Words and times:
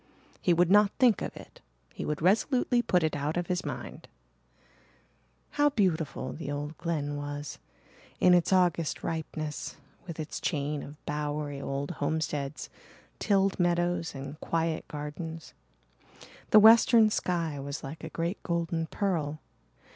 He 0.41 0.51
would 0.51 0.71
not 0.71 0.89
think 0.97 1.21
of 1.21 1.37
it 1.37 1.61
he 1.93 2.05
would 2.05 2.23
resolutely 2.23 2.81
put 2.81 3.03
it 3.03 3.15
out 3.15 3.37
of 3.37 3.45
his 3.45 3.63
mind. 3.63 4.07
How 5.51 5.69
beautiful 5.69 6.33
the 6.33 6.49
old 6.51 6.75
Glen 6.79 7.15
was, 7.17 7.59
in 8.19 8.33
its 8.33 8.51
August 8.51 9.03
ripeness, 9.03 9.75
with 10.07 10.19
its 10.19 10.41
chain 10.41 10.81
of 10.81 11.05
bowery 11.05 11.61
old 11.61 11.91
homesteads, 11.91 12.67
tilled 13.19 13.59
meadows 13.59 14.15
and 14.15 14.41
quiet 14.41 14.87
gardens. 14.87 15.53
The 16.49 16.59
western 16.59 17.11
sky 17.11 17.59
was 17.59 17.83
like 17.83 18.03
a 18.03 18.09
great 18.09 18.41
golden 18.41 18.87
pearl. 18.87 19.39